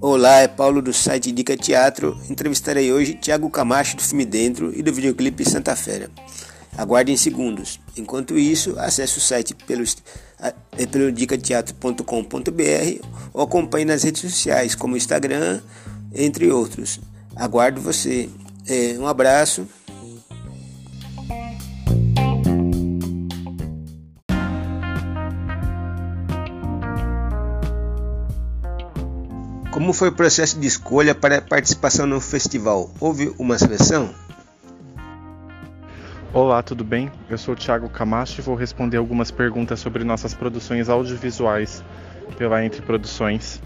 Olá, 0.00 0.38
é 0.38 0.48
Paulo 0.48 0.80
do 0.80 0.92
site 0.92 1.30
Dica 1.32 1.56
Teatro. 1.56 2.16
Entrevistarei 2.30 2.92
hoje 2.92 3.14
Tiago 3.14 3.50
Camacho 3.50 3.96
do 3.96 4.02
filme 4.02 4.24
Dentro 4.24 4.72
e 4.76 4.82
do 4.82 4.92
videoclipe 4.92 5.44
Santa 5.44 5.76
Fera. 5.76 6.10
Aguardem 6.76 7.16
segundos. 7.16 7.80
Enquanto 7.96 8.38
isso, 8.38 8.78
acesse 8.78 9.18
o 9.18 9.20
site 9.20 9.54
pelo, 9.54 9.84
é 10.78 10.86
pelo 10.86 11.10
dicateatro.com.br 11.10 13.06
ou 13.34 13.42
acompanhe 13.42 13.84
nas 13.84 14.02
redes 14.02 14.22
sociais, 14.22 14.74
como 14.74 14.96
Instagram, 14.96 15.60
entre 16.14 16.50
outros. 16.50 17.00
Aguardo 17.36 17.80
você. 17.80 18.28
É, 18.66 18.96
um 18.98 19.06
abraço. 19.06 19.66
Como 29.78 29.92
foi 29.92 30.08
o 30.08 30.12
processo 30.12 30.58
de 30.58 30.66
escolha 30.66 31.14
para 31.14 31.38
a 31.38 31.40
participação 31.40 32.04
no 32.04 32.20
festival? 32.20 32.90
Houve 32.98 33.32
uma 33.38 33.56
seleção? 33.56 34.12
Olá, 36.32 36.64
tudo 36.64 36.82
bem? 36.82 37.12
Eu 37.30 37.38
sou 37.38 37.54
o 37.54 37.56
Thiago 37.56 37.88
Camacho 37.88 38.40
e 38.40 38.42
vou 38.42 38.56
responder 38.56 38.96
algumas 38.96 39.30
perguntas 39.30 39.78
sobre 39.78 40.02
nossas 40.02 40.34
produções 40.34 40.88
audiovisuais 40.88 41.84
pela 42.36 42.64
Entre 42.64 42.82
Produções. 42.82 43.62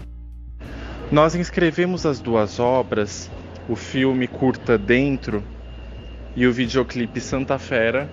Nós 1.11 1.33
inscrevemos 1.33 2.05
as 2.05 2.19
duas 2.19 2.59
obras, 2.59 3.27
o 3.67 3.75
filme 3.75 4.27
curta 4.27 4.77
Dentro 4.77 5.43
e 6.35 6.45
o 6.45 6.53
videoclipe 6.53 7.19
Santa 7.19 7.57
Fera, 7.57 8.07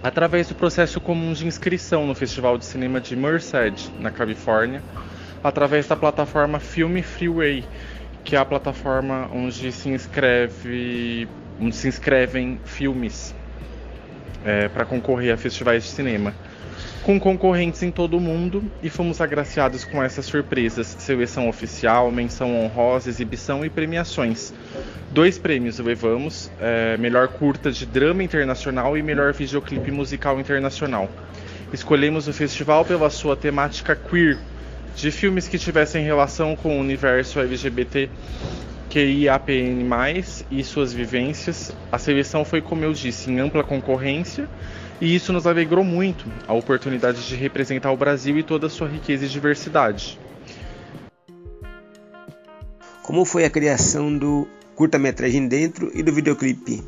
através 0.00 0.46
do 0.46 0.54
processo 0.54 1.00
comum 1.00 1.32
de 1.32 1.44
inscrição 1.44 2.06
no 2.06 2.14
Festival 2.14 2.56
de 2.56 2.66
Cinema 2.66 3.00
de 3.00 3.16
Merced, 3.16 3.90
na 3.98 4.12
Califórnia, 4.12 4.80
através 5.42 5.86
da 5.86 5.96
plataforma 5.96 6.60
Film 6.60 7.00
Freeway, 7.02 7.64
que 8.24 8.36
é 8.36 8.38
a 8.38 8.44
plataforma 8.44 9.28
onde 9.32 9.72
se 9.72 9.88
inscreve, 9.88 11.28
onde 11.60 11.74
se 11.74 11.88
inscrevem 11.88 12.60
filmes 12.64 13.34
é, 14.44 14.68
para 14.68 14.84
concorrer 14.84 15.32
a 15.32 15.36
festivais 15.36 15.84
de 15.84 15.90
cinema, 15.90 16.34
com 17.02 17.18
concorrentes 17.18 17.82
em 17.82 17.90
todo 17.90 18.16
o 18.16 18.20
mundo 18.20 18.62
e 18.82 18.90
fomos 18.90 19.20
agraciados 19.20 19.84
com 19.84 20.02
essas 20.02 20.26
surpresas: 20.26 20.86
seleção 20.98 21.48
oficial, 21.48 22.10
menção 22.10 22.54
honrosa, 22.54 23.08
exibição 23.08 23.64
e 23.64 23.70
premiações. 23.70 24.52
Dois 25.10 25.38
prêmios 25.38 25.78
levamos: 25.78 26.50
é, 26.60 26.96
melhor 26.98 27.28
curta 27.28 27.72
de 27.72 27.86
drama 27.86 28.22
internacional 28.22 28.96
e 28.96 29.02
melhor 29.02 29.32
videoclipe 29.32 29.90
musical 29.90 30.38
internacional. 30.38 31.08
Escolhemos 31.72 32.26
o 32.26 32.32
festival 32.32 32.84
pela 32.84 33.08
sua 33.10 33.36
temática 33.36 33.94
queer, 33.94 34.38
de 34.96 35.10
filmes 35.10 35.48
que 35.48 35.58
tivessem 35.58 36.04
relação 36.04 36.54
com 36.56 36.76
o 36.76 36.80
universo 36.80 37.40
LGBT 37.40 38.10
QIAPN+, 38.90 40.24
e 40.50 40.64
suas 40.64 40.92
vivências. 40.92 41.72
A 41.92 41.98
seleção 41.98 42.44
foi, 42.44 42.60
como 42.60 42.84
eu 42.84 42.92
disse, 42.92 43.30
em 43.30 43.38
ampla 43.38 43.62
concorrência, 43.62 44.48
e 45.00 45.14
isso 45.14 45.32
nos 45.32 45.46
alegrou 45.46 45.84
muito, 45.84 46.26
a 46.46 46.52
oportunidade 46.52 47.26
de 47.26 47.36
representar 47.36 47.92
o 47.92 47.96
Brasil 47.96 48.36
e 48.36 48.42
toda 48.42 48.66
a 48.66 48.70
sua 48.70 48.88
riqueza 48.88 49.24
e 49.24 49.28
diversidade. 49.28 50.18
Como 53.02 53.24
foi 53.24 53.44
a 53.44 53.50
criação 53.50 54.16
do 54.16 54.46
curta-metragem 54.74 55.48
Dentro 55.48 55.90
e 55.94 56.02
do 56.02 56.12
videoclipe? 56.12 56.82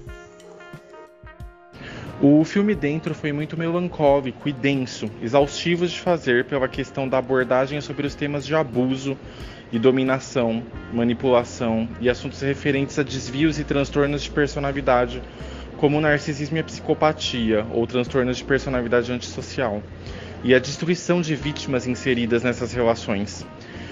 O 2.25 2.45
filme 2.45 2.73
Dentro 2.73 3.17
foi 3.17 3.33
muito 3.33 3.59
melancólico 3.59 4.48
e 4.48 4.53
denso, 4.53 5.11
exaustivo 5.20 5.89
de 5.89 5.98
fazer 5.98 6.45
pela 6.45 6.69
questão 6.69 7.09
da 7.09 7.19
abordagem 7.19 7.81
sobre 7.81 8.06
os 8.06 8.14
temas 8.14 8.47
de 8.47 8.55
abuso 8.55 9.19
e 9.73 9.79
dominação, 9.79 10.62
manipulação 10.92 11.89
e 12.01 12.08
assuntos 12.08 12.41
referentes 12.41 12.97
a 12.97 13.02
desvios 13.02 13.58
e 13.58 13.64
transtornos 13.64 14.23
de 14.23 14.30
personalidade, 14.30 15.20
como 15.79 16.01
narcisismo 16.01 16.58
e 16.58 16.61
a 16.61 16.64
psicopatia, 16.64 17.67
ou 17.73 17.89
transtornos 17.89 18.36
de 18.36 18.45
personalidade 18.45 19.11
antissocial, 19.11 19.83
e 20.45 20.55
a 20.55 20.61
destruição 20.61 21.20
de 21.20 21.35
vítimas 21.35 21.89
inseridas 21.89 22.45
nessas 22.45 22.73
relações. 22.73 23.45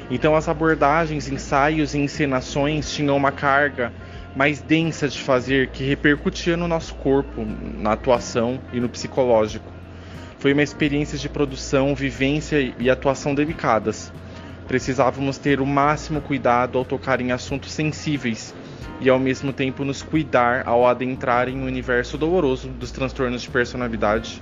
Então, 0.09 0.37
as 0.37 0.49
abordagens, 0.49 1.28
ensaios 1.28 1.94
e 1.94 1.99
encenações 1.99 2.93
tinham 2.93 3.16
uma 3.16 3.32
carga 3.32 3.93
mais 4.35 4.61
densa 4.61 5.09
de 5.09 5.21
fazer 5.21 5.69
que 5.69 5.83
repercutia 5.83 6.57
no 6.57 6.69
nosso 6.69 6.95
corpo, 6.95 7.45
na 7.77 7.93
atuação 7.93 8.61
e 8.73 8.81
no 8.81 8.89
psicológico. 8.89 9.73
Foi 10.39 10.53
uma 10.53 10.63
experiência 10.63 11.19
de 11.19 11.29
produção, 11.29 11.95
vivência 11.95 12.75
e 12.79 12.89
atuação 12.89 13.35
delicadas. 13.35 14.13
Precisávamos 14.67 15.37
ter 15.37 15.61
o 15.61 15.67
máximo 15.67 16.21
cuidado 16.21 16.79
ao 16.79 16.85
tocar 16.85 17.21
em 17.21 17.33
assuntos 17.33 17.73
sensíveis 17.73 18.55
e 19.01 19.09
ao 19.11 19.19
mesmo 19.19 19.53
tempo 19.53 19.85
nos 19.85 20.03
cuidar 20.03 20.62
ao 20.67 20.87
adentrar 20.87 21.49
em 21.49 21.61
um 21.61 21.67
universo 21.67 22.17
doloroso 22.17 22.69
dos 22.69 22.91
transtornos 22.91 23.43
de 23.43 23.51
personalidade, 23.51 24.41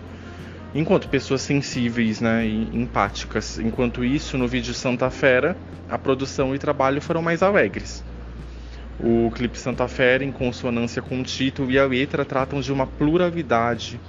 enquanto 0.74 1.08
pessoas 1.08 1.42
sensíveis 1.42 2.20
né, 2.20 2.46
e 2.46 2.68
empáticas. 2.72 3.58
Enquanto 3.58 4.04
isso, 4.04 4.36
no 4.36 4.46
vídeo 4.46 4.74
Santa 4.74 5.08
Fera, 5.10 5.56
a 5.88 5.96
produção 5.96 6.54
e 6.54 6.58
trabalho 6.58 7.00
foram 7.00 7.22
mais 7.22 7.42
alegres. 7.42 8.04
O 9.00 9.30
clipe 9.30 9.56
Santa 9.56 9.86
Fé, 9.86 10.22
em 10.24 10.32
consonância 10.32 11.00
com 11.00 11.20
o 11.20 11.22
título 11.22 11.70
e 11.70 11.78
a 11.78 11.86
letra, 11.86 12.24
tratam 12.24 12.60
de 12.60 12.72
uma 12.72 12.84
pluralidade, 12.84 14.00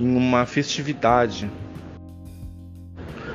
em 0.00 0.16
uma 0.16 0.44
festividade. 0.44 1.48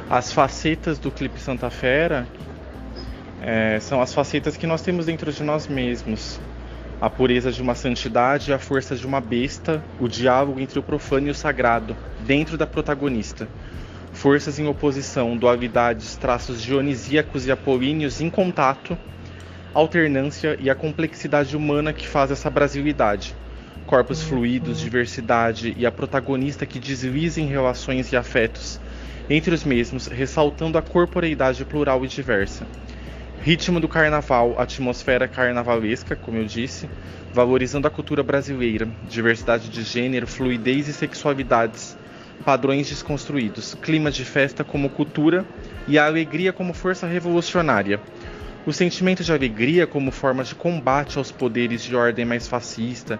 As 0.09 0.34
facetas 0.34 1.00
do 1.00 1.09
clipe 1.09 1.40
Santa 1.40 1.70
Fera 1.70 2.28
é, 3.42 3.80
são 3.80 4.02
as 4.02 4.14
facetas 4.14 4.58
que 4.58 4.68
nós 4.68 4.82
temos 4.82 5.06
dentro 5.06 5.32
de 5.32 5.42
nós 5.42 5.68
mesmos. 5.68 6.38
A 7.00 7.09
pureza 7.09 7.50
de 7.50 7.62
uma 7.62 7.76
santidade 7.76 8.52
a 8.52 8.59
força 8.59 8.94
de 8.94 9.08
uma 9.08 9.22
besta, 9.22 9.82
o 10.02 10.08
diálogo 10.09 10.59
entre 10.59 10.80
o 10.80 10.84
profano 10.84 11.28
e 11.28 11.32
o 11.32 11.36
sagrado, 11.36 11.96
dentro 12.26 12.58
da 12.58 12.68
protagonista. 12.68 13.48
Forças 14.12 14.59
em 14.59 14.68
oposição, 14.68 15.38
dualidades, 15.38 16.18
traços 16.18 16.62
dionisíacos 16.62 17.48
e 17.48 17.52
apolíneos 17.54 18.20
em 18.20 18.30
contato 18.30 18.98
alternância 19.74 20.57
e 20.59 20.69
a 20.69 20.75
complexidade 20.75 21.56
humana 21.56 21.94
que 21.94 22.07
faz 22.07 22.31
essa 22.31 22.50
brasilidade. 22.50 23.35
Corpos 23.85 24.22
fluidos, 24.22 24.80
diversidade 24.80 25.74
e 25.78 25.85
a 25.85 25.91
protagonista 25.91 26.66
que 26.66 26.80
desliza 26.80 27.41
em 27.41 27.47
relações 27.47 28.12
e 28.12 28.18
afetos 28.18 28.79
entre 29.29 29.53
os 29.53 29.63
mesmos, 29.63 30.08
ressaltando 30.08 30.78
a 30.78 30.81
corporeidade 30.81 31.63
plural 31.63 32.03
e 32.03 32.08
diversa. 32.08 32.66
Ritmo 33.41 33.79
do 33.79 33.88
carnaval, 33.88 34.56
atmosfera 34.58 35.28
carnavalesca, 35.28 36.16
como 36.16 36.40
eu 36.40 36.46
disse, 36.46 36.90
valorizando 37.31 37.88
a 37.88 37.91
cultura 37.91 38.24
brasileira, 38.24 38.88
diversidade 39.08 39.69
de 39.69 39.84
gênero, 39.84 40.28
fluidez 40.28 40.88
e 40.88 40.94
sexualidades, 40.94 41.96
padrões 42.44 42.90
desconstruídos, 42.90 43.75
clima 43.75 44.09
de 44.09 44.25
festa 44.25 44.63
como 44.63 44.90
cultura 44.90 45.46
e 45.88 45.97
a 45.97 46.06
alegria 46.06 46.52
como 46.52 46.74
força 46.74 47.06
revolucionária 47.06 48.00
o 48.69 48.74
sentimento 48.74 49.24
de 49.24 49.34
alegria 49.34 49.88
como 49.88 50.12
forma 50.12 50.44
de 50.44 50.53
combate 50.53 51.18
aos 51.18 51.31
poderes 51.31 51.81
de 51.81 51.96
ordem 51.96 52.24
mais 52.24 52.47
fascista 52.47 53.19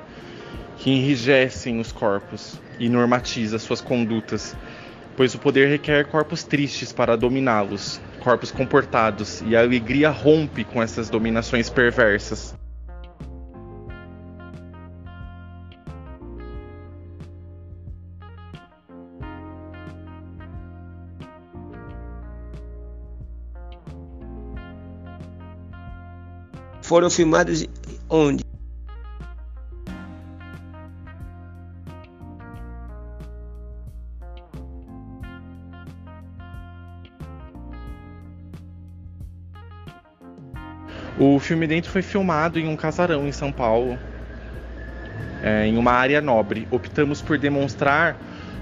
que 0.78 0.92
enrijecem 0.92 1.80
os 1.80 1.92
corpos 1.92 2.62
e 2.78 2.88
normatiza 2.88 3.58
suas 3.58 3.82
condutas, 3.82 4.56
pois 5.18 5.34
o 5.34 5.40
poder 5.40 5.68
requer 5.68 6.06
corpos 6.06 6.44
tristes 6.44 6.94
para 6.94 7.18
dominá-los, 7.18 8.00
corpos 8.20 8.52
comportados, 8.52 9.42
e 9.44 9.56
a 9.56 9.62
alegria 9.62 10.12
rompe 10.12 10.64
com 10.64 10.84
essas 10.84 11.10
dominações 11.10 11.68
perversas. 11.68 12.59
Foram 26.90 27.08
filmados 27.08 27.64
onde? 28.10 28.44
O 41.20 41.38
filme 41.38 41.68
dentro 41.68 41.92
foi 41.92 42.02
filmado 42.02 42.58
em 42.58 42.68
um 42.68 42.76
casarão 42.76 43.28
em 43.28 43.32
São 43.32 43.52
Paulo, 43.52 43.96
é, 45.44 45.68
em 45.68 45.78
uma 45.78 45.92
área 45.92 46.20
nobre. 46.20 46.68
Optamos 46.72 47.22
por 47.22 47.38
demonstrar 47.38 48.18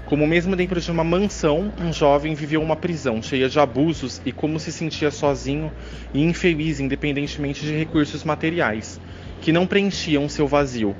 como 0.08 0.26
mesmo 0.26 0.56
dentro 0.56 0.80
de 0.80 0.90
uma 0.90 1.04
mansão, 1.04 1.70
um 1.78 1.92
jovem 1.92 2.34
viveu 2.34 2.62
uma 2.62 2.74
prisão 2.74 3.22
cheia 3.22 3.46
de 3.46 3.60
abusos 3.60 4.22
e 4.24 4.32
como 4.32 4.58
se 4.58 4.72
sentia 4.72 5.10
sozinho 5.10 5.70
e 6.14 6.24
infeliz 6.24 6.80
independentemente 6.80 7.60
de 7.60 7.76
recursos 7.76 8.24
materiais, 8.24 8.98
que 9.42 9.52
não 9.52 9.66
preenchiam 9.66 10.26
seu 10.26 10.48
vazio. 10.48 10.96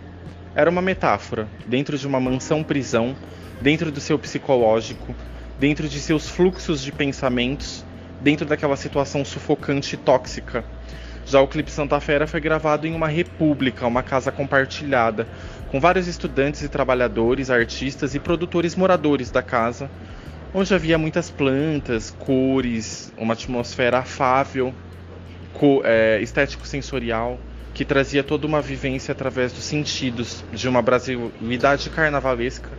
Era 0.54 0.68
uma 0.68 0.82
metáfora, 0.82 1.48
dentro 1.66 1.96
de 1.96 2.06
uma 2.06 2.20
mansão 2.20 2.62
prisão, 2.62 3.16
dentro 3.62 3.90
do 3.90 3.98
seu 3.98 4.18
psicológico, 4.18 5.14
dentro 5.58 5.88
de 5.88 6.00
seus 6.00 6.28
fluxos 6.28 6.82
de 6.82 6.92
pensamentos, 6.92 7.86
dentro 8.20 8.44
daquela 8.44 8.76
situação 8.76 9.24
sufocante 9.24 9.94
e 9.94 9.96
tóxica. 9.96 10.62
Já 11.24 11.40
o 11.40 11.48
clipe 11.48 11.70
Santa 11.70 11.98
Fera 11.98 12.26
foi 12.26 12.40
gravado 12.40 12.86
em 12.86 12.94
uma 12.94 13.08
república, 13.08 13.86
uma 13.86 14.02
casa 14.02 14.30
compartilhada, 14.30 15.26
com 15.70 15.78
vários 15.78 16.06
estudantes 16.06 16.62
e 16.62 16.68
trabalhadores, 16.68 17.50
artistas 17.50 18.14
e 18.14 18.18
produtores 18.18 18.74
moradores 18.74 19.30
da 19.30 19.42
casa, 19.42 19.90
onde 20.54 20.74
havia 20.74 20.96
muitas 20.96 21.30
plantas, 21.30 22.14
cores, 22.18 23.12
uma 23.16 23.34
atmosfera 23.34 23.98
afável, 23.98 24.74
é, 25.84 26.20
estético-sensorial, 26.22 27.38
que 27.74 27.84
trazia 27.84 28.24
toda 28.24 28.46
uma 28.46 28.60
vivência 28.60 29.12
através 29.12 29.52
dos 29.52 29.64
sentidos 29.64 30.42
de 30.52 30.68
uma 30.68 30.80
brasilidade 30.82 31.90
carnavalesca 31.90 32.70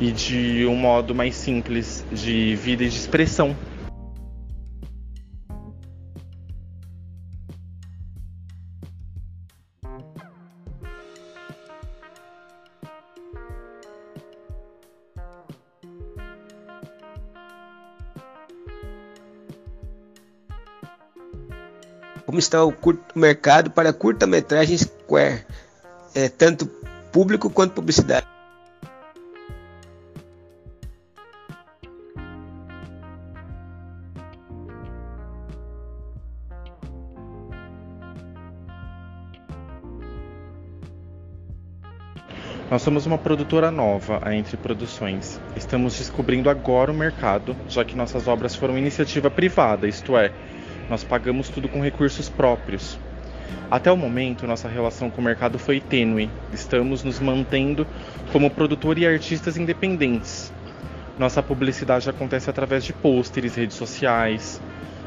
e 0.00 0.12
de 0.12 0.64
um 0.66 0.76
modo 0.76 1.14
mais 1.14 1.34
simples 1.34 2.04
de 2.12 2.54
vida 2.54 2.84
e 2.84 2.88
de 2.88 2.96
expressão. 2.96 3.56
Como 22.28 22.38
está 22.38 22.62
o 22.62 22.70
curto 22.70 23.18
mercado 23.18 23.70
para 23.70 23.90
curta-metragens 23.90 24.84
queer, 25.08 25.46
é, 26.14 26.28
tanto 26.28 26.66
público 27.10 27.48
quanto 27.48 27.72
publicidade? 27.72 28.26
Nós 42.70 42.82
somos 42.82 43.06
uma 43.06 43.16
produtora 43.16 43.70
nova, 43.70 44.20
a 44.22 44.34
Entre 44.34 44.58
Produções. 44.58 45.40
Estamos 45.56 45.96
descobrindo 45.96 46.50
agora 46.50 46.92
o 46.92 46.94
mercado, 46.94 47.56
já 47.70 47.82
que 47.86 47.96
nossas 47.96 48.28
obras 48.28 48.54
foram 48.54 48.76
iniciativa 48.76 49.30
privada, 49.30 49.88
isto 49.88 50.14
é, 50.14 50.30
nós 50.88 51.04
pagamos 51.04 51.48
tudo 51.48 51.68
com 51.68 51.82
recursos 51.82 52.28
próprios. 52.28 52.98
Até 53.70 53.90
o 53.90 53.96
momento, 53.96 54.46
nossa 54.46 54.68
relação 54.68 55.10
com 55.10 55.20
o 55.20 55.24
mercado 55.24 55.58
foi 55.58 55.80
tênue. 55.80 56.30
Estamos 56.52 57.02
nos 57.02 57.20
mantendo 57.20 57.86
como 58.32 58.50
produtor 58.50 58.98
e 58.98 59.06
artistas 59.06 59.56
independentes. 59.56 60.52
Nossa 61.18 61.42
publicidade 61.42 62.08
acontece 62.08 62.48
através 62.48 62.84
de 62.84 62.92
pôsteres, 62.92 63.54
redes 63.54 63.76
sociais, 63.76 64.60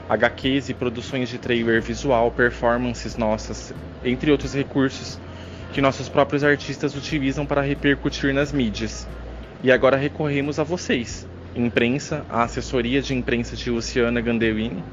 HQs 0.10 0.69
e 0.69 0.74
produções 0.74 1.30
de 1.30 1.38
trailer 1.38 1.81
visual, 1.81 2.30
performances 2.31 3.16
nossas, 3.16 3.74
entre 4.04 4.30
outros 4.31 4.54
recursos 4.54 5.19
que 5.72 5.81
nossos 5.81 6.10
próprios 6.10 6.44
artistas 6.44 6.95
utilizam 6.95 7.45
para 7.45 7.62
repercutir 7.62 8.34
nas 8.34 8.51
mídias. 8.51 9.07
E 9.63 9.72
agora 9.72 9.95
recorremos 9.95 10.60
a 10.60 10.63
vocês, 10.63 11.25
imprensa, 11.56 12.25
a 12.30 12.44
assessoria 12.44 13.01
de 13.01 13.13
imprensa 13.13 13.56
de 13.56 13.69
Luciana 13.69 14.19
Gandelini, 14.19 14.84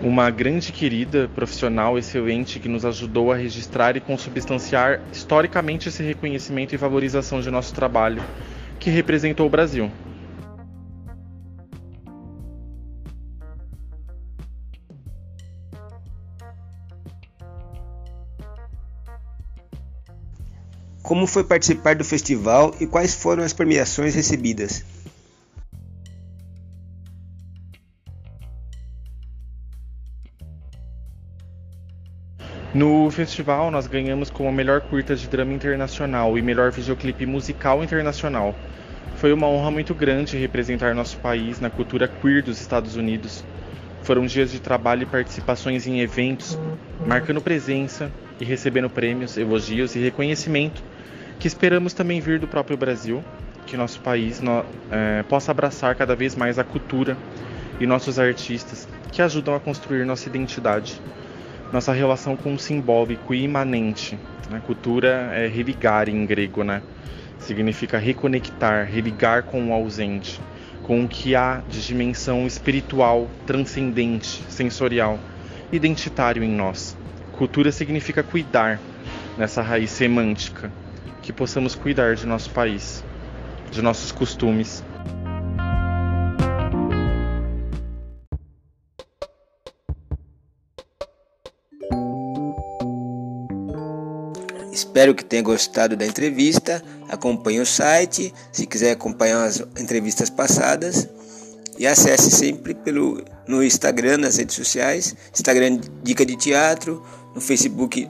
uma 0.00 0.30
grande 0.30 0.70
querida 0.70 1.28
profissional 1.34 1.98
excelente 1.98 2.60
que 2.60 2.68
nos 2.68 2.84
ajudou 2.84 3.32
a 3.32 3.36
registrar 3.36 3.96
e 3.96 4.00
consubstanciar 4.00 5.00
historicamente 5.12 5.88
esse 5.88 6.02
reconhecimento 6.02 6.72
e 6.72 6.78
valorização 6.78 7.40
de 7.40 7.50
nosso 7.50 7.74
trabalho, 7.74 8.22
que 8.78 8.90
representou 8.90 9.46
o 9.46 9.50
Brasil. 9.50 9.90
Como 21.02 21.26
foi 21.26 21.42
participar 21.42 21.96
do 21.96 22.04
festival 22.04 22.74
e 22.78 22.86
quais 22.86 23.14
foram 23.14 23.42
as 23.42 23.54
premiações 23.54 24.14
recebidas? 24.14 24.84
No 32.78 33.10
festival, 33.10 33.72
nós 33.72 33.88
ganhamos 33.88 34.30
como 34.30 34.52
melhor 34.52 34.80
curta 34.80 35.16
de 35.16 35.26
drama 35.26 35.52
internacional 35.52 36.38
e 36.38 36.42
melhor 36.42 36.70
videoclipe 36.70 37.26
musical 37.26 37.82
internacional. 37.82 38.54
Foi 39.16 39.32
uma 39.32 39.48
honra 39.48 39.72
muito 39.72 39.92
grande 39.92 40.36
representar 40.36 40.94
nosso 40.94 41.16
país 41.16 41.58
na 41.58 41.70
cultura 41.70 42.06
queer 42.06 42.40
dos 42.40 42.60
Estados 42.60 42.94
Unidos. 42.94 43.44
Foram 44.04 44.26
dias 44.26 44.52
de 44.52 44.60
trabalho 44.60 45.02
e 45.02 45.06
participações 45.06 45.88
em 45.88 45.98
eventos, 46.02 46.56
marcando 47.04 47.40
presença 47.40 48.12
e 48.40 48.44
recebendo 48.44 48.88
prêmios, 48.88 49.36
elogios 49.36 49.96
e 49.96 49.98
reconhecimento 49.98 50.80
que 51.40 51.48
esperamos 51.48 51.92
também 51.92 52.20
vir 52.20 52.38
do 52.38 52.46
próprio 52.46 52.76
Brasil, 52.76 53.24
que 53.66 53.76
nosso 53.76 53.98
país 54.02 54.40
no, 54.40 54.64
é, 54.88 55.24
possa 55.24 55.50
abraçar 55.50 55.96
cada 55.96 56.14
vez 56.14 56.36
mais 56.36 56.60
a 56.60 56.62
cultura 56.62 57.18
e 57.80 57.88
nossos 57.88 58.20
artistas 58.20 58.86
que 59.10 59.20
ajudam 59.20 59.56
a 59.56 59.58
construir 59.58 60.04
nossa 60.04 60.28
identidade, 60.28 61.02
nossa 61.72 61.92
relação 61.92 62.36
com 62.36 62.54
o 62.54 62.58
simbólico 62.58 63.34
e 63.34 63.42
imanente. 63.42 64.18
A 64.48 64.54
né? 64.54 64.62
cultura 64.64 65.30
é 65.34 65.46
religar 65.46 66.08
em 66.08 66.24
grego, 66.24 66.64
né? 66.64 66.82
Significa 67.38 67.98
reconectar, 67.98 68.86
religar 68.86 69.42
com 69.44 69.68
o 69.68 69.72
ausente, 69.72 70.40
com 70.82 71.04
o 71.04 71.08
que 71.08 71.36
há 71.36 71.62
de 71.68 71.84
dimensão 71.84 72.46
espiritual, 72.46 73.28
transcendente, 73.46 74.42
sensorial, 74.48 75.18
identitário 75.70 76.42
em 76.42 76.50
nós. 76.50 76.96
Cultura 77.32 77.70
significa 77.70 78.22
cuidar 78.22 78.80
nessa 79.36 79.62
raiz 79.62 79.90
semântica 79.90 80.72
que 81.22 81.32
possamos 81.32 81.74
cuidar 81.74 82.16
de 82.16 82.26
nosso 82.26 82.50
país, 82.50 83.04
de 83.70 83.82
nossos 83.82 84.10
costumes. 84.10 84.82
Espero 94.78 95.12
que 95.12 95.24
tenha 95.24 95.42
gostado 95.42 95.96
da 95.96 96.06
entrevista. 96.06 96.80
Acompanhe 97.08 97.58
o 97.58 97.66
site, 97.66 98.32
se 98.52 98.64
quiser 98.64 98.92
acompanhar 98.92 99.44
as 99.44 99.60
entrevistas 99.76 100.30
passadas. 100.30 101.08
E 101.76 101.84
acesse 101.84 102.30
sempre 102.30 102.74
pelo 102.74 103.24
no 103.46 103.62
Instagram, 103.62 104.18
nas 104.18 104.36
redes 104.36 104.54
sociais, 104.54 105.16
Instagram 105.32 105.80
Dica 106.02 106.24
de 106.24 106.36
Teatro, 106.36 107.04
no 107.34 107.40
Facebook 107.40 108.08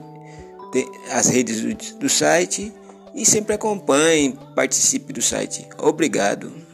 as 1.11 1.27
redes 1.27 1.61
do, 1.61 1.97
do 1.97 2.09
site 2.09 2.71
e 3.15 3.25
sempre 3.25 3.55
acompanhe, 3.55 4.37
participe 4.55 5.11
do 5.11 5.23
site. 5.23 5.67
Obrigado. 5.79 6.68